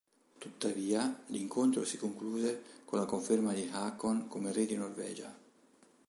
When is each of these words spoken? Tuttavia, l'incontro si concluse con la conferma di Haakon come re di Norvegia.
Tuttavia, 0.39 1.21
l'incontro 1.27 1.85
si 1.85 1.97
concluse 1.99 2.63
con 2.85 2.97
la 2.97 3.05
conferma 3.05 3.53
di 3.53 3.69
Haakon 3.71 4.27
come 4.27 4.51
re 4.51 4.65
di 4.65 4.75
Norvegia. 4.75 5.31